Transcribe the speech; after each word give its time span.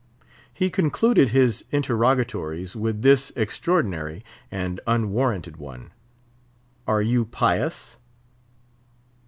He 0.51 0.71
concluded 0.71 1.29
his 1.29 1.63
interrogatories 1.69 2.75
with 2.75 3.03
this 3.03 3.31
extraordinary 3.35 4.25
and 4.49 4.79
unwarranted 4.87 5.57
one—"Are 5.57 7.03
you 7.03 7.23
pious?" 7.25 7.99